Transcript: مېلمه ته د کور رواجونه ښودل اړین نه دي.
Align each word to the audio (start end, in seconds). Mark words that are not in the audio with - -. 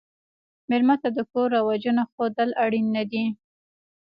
مېلمه 0.69 0.95
ته 1.01 1.09
د 1.17 1.19
کور 1.31 1.47
رواجونه 1.57 2.01
ښودل 2.11 2.49
اړین 2.63 2.85
نه 2.95 3.03
دي. 3.11 3.25